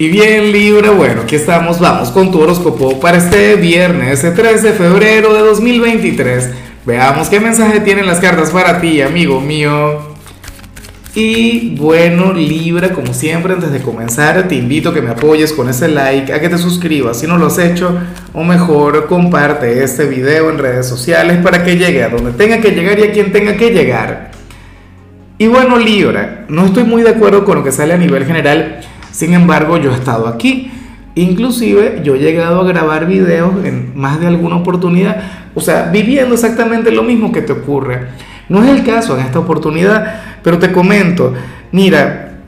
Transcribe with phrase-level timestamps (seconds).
[0.00, 4.62] Y bien Libra, bueno, aquí estamos, vamos con tu horóscopo para este viernes, el 3
[4.62, 6.50] de febrero de 2023.
[6.86, 10.14] Veamos qué mensaje tienen las cartas para ti, amigo mío.
[11.16, 15.68] Y bueno, Libra, como siempre, antes de comenzar, te invito a que me apoyes con
[15.68, 17.98] ese like, a que te suscribas si no lo has hecho,
[18.34, 22.70] o mejor, comparte este video en redes sociales para que llegue a donde tenga que
[22.70, 24.30] llegar y a quien tenga que llegar.
[25.38, 28.80] Y bueno, Libra, no estoy muy de acuerdo con lo que sale a nivel general
[29.10, 30.70] sin embargo, yo he estado aquí.
[31.14, 35.20] Inclusive yo he llegado a grabar videos en más de alguna oportunidad,
[35.54, 38.06] o sea, viviendo exactamente lo mismo que te ocurre.
[38.48, 41.34] No es el caso en esta oportunidad, pero te comento,
[41.72, 42.38] mira,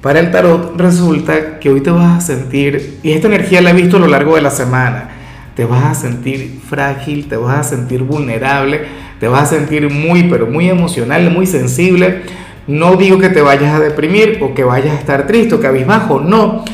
[0.00, 3.74] para el tarot resulta que hoy te vas a sentir, y esta energía la he
[3.74, 5.10] visto a lo largo de la semana,
[5.54, 8.80] te vas a sentir frágil, te vas a sentir vulnerable,
[9.20, 12.22] te vas a sentir muy, pero muy emocional, muy sensible
[12.66, 15.66] no digo que te vayas a deprimir o que vayas a estar triste o que
[15.66, 16.64] abisbajo, no,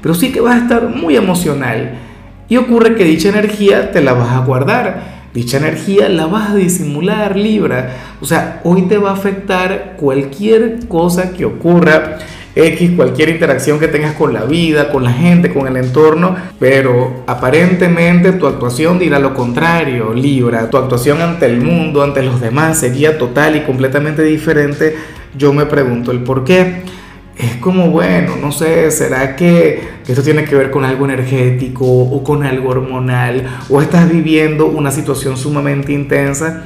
[0.00, 1.98] pero sí que vas a estar muy emocional.
[2.48, 6.54] Y ocurre que dicha energía te la vas a guardar, dicha energía la vas a
[6.54, 7.96] disimular, Libra.
[8.20, 12.18] O sea, hoy te va a afectar cualquier cosa que ocurra.
[12.54, 17.24] X, cualquier interacción que tengas con la vida, con la gente, con el entorno, pero
[17.26, 22.78] aparentemente tu actuación dirá lo contrario, Libra, tu actuación ante el mundo, ante los demás
[22.78, 24.96] sería total y completamente diferente
[25.36, 26.82] yo me pregunto el por qué.
[27.36, 32.22] Es como, bueno, no sé, ¿será que esto tiene que ver con algo energético o
[32.22, 33.44] con algo hormonal?
[33.70, 36.64] ¿O estás viviendo una situación sumamente intensa?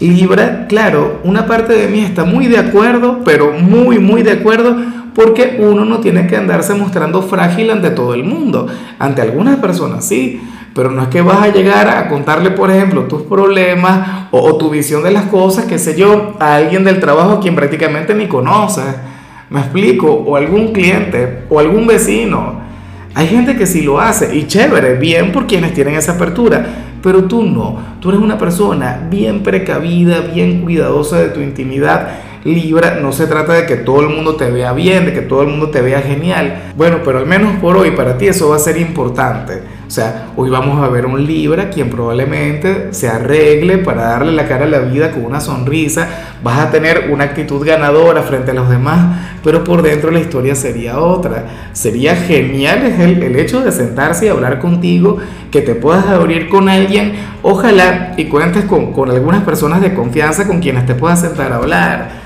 [0.00, 4.76] Libra, claro, una parte de mí está muy de acuerdo, pero muy, muy de acuerdo,
[5.14, 8.66] porque uno no tiene que andarse mostrando frágil ante todo el mundo.
[8.98, 10.40] Ante algunas personas sí,
[10.76, 14.68] pero no es que vas a llegar a contarle, por ejemplo, tus problemas o, tu
[14.68, 18.28] visión de las cosas, qué sé yo, a alguien del trabajo a quien prácticamente ni
[18.28, 18.84] conoces.
[19.48, 22.60] Me explico, o algún cliente, o algún vecino.
[23.14, 26.66] Hay gente que sí lo hace y chévere, bien por quienes tienen esa apertura,
[27.02, 27.78] pero tú no.
[28.00, 32.08] Tú eres una persona bien precavida, bien cuidadosa de tu intimidad
[32.46, 35.42] Libra, no se trata de que todo el mundo te vea bien, de que todo
[35.42, 36.72] el mundo te vea genial.
[36.76, 39.62] Bueno, pero al menos por hoy para ti eso va a ser importante.
[39.86, 44.48] O sea, hoy vamos a ver un Libra quien probablemente se arregle para darle la
[44.48, 46.08] cara a la vida con una sonrisa.
[46.42, 50.56] Vas a tener una actitud ganadora frente a los demás, pero por dentro la historia
[50.56, 51.44] sería otra.
[51.72, 55.18] Sería genial el, el hecho de sentarse y hablar contigo,
[55.52, 57.12] que te puedas abrir con alguien.
[57.42, 61.56] Ojalá y cuentes con, con algunas personas de confianza con quienes te puedas sentar a
[61.56, 62.25] hablar